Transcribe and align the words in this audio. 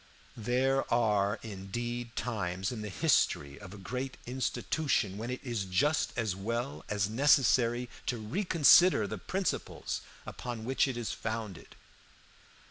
"There 0.35 0.91
are 0.91 1.37
indeed 1.43 2.15
times 2.15 2.71
in 2.71 2.81
the 2.81 2.89
history 2.89 3.59
of 3.59 3.71
a 3.71 3.77
great 3.77 4.17
institution 4.25 5.15
when 5.15 5.29
it 5.29 5.39
is 5.43 5.65
just 5.65 6.11
as 6.17 6.35
well 6.35 6.83
as 6.89 7.07
necessary 7.07 7.87
to 8.07 8.17
reconsider 8.17 9.05
the 9.05 9.19
principles 9.19 10.01
upon 10.25 10.65
which 10.65 10.87
it 10.87 10.97
is 10.97 11.11
founded. 11.11 11.75